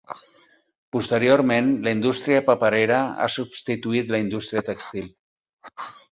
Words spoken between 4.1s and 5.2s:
la indústria tèxtil.